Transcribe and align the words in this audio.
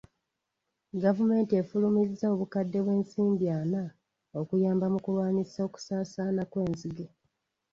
Gavumenti 1.03 1.51
efulumizza 1.61 2.25
obukadde 2.33 2.79
bw'ensimbi 2.85 3.47
ana 3.59 3.83
okuyamba 4.39 4.85
mu 4.93 4.99
kulwanyisa 5.05 5.59
okusaasaana 5.67 6.41
kw'enzige. 6.51 7.07